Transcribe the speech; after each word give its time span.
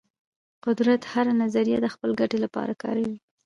قدرت 0.65 1.01
هره 1.11 1.33
نظریه 1.43 1.77
د 1.81 1.87
خپل 1.93 2.09
ګټې 2.19 2.37
لپاره 2.45 2.73
کاروي. 2.81 3.17